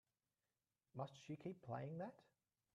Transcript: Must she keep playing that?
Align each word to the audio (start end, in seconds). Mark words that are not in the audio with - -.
Must 0.95 1.13
she 1.15 1.35
keep 1.35 1.61
playing 1.61 1.99
that? 1.99 2.23